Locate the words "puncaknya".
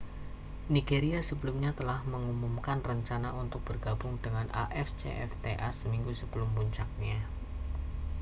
6.57-7.19